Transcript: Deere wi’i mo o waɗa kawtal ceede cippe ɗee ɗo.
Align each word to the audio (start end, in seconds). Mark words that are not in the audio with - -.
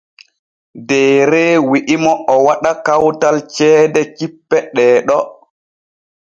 Deere 0.87 1.43
wi’i 1.69 1.95
mo 2.03 2.13
o 2.33 2.35
waɗa 2.45 2.71
kawtal 2.85 3.37
ceede 3.55 4.01
cippe 4.17 4.57
ɗee 4.75 4.95
ɗo. 5.07 5.17